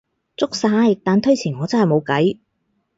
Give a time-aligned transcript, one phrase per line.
[0.35, 2.39] 足晒，但推遲我真係無計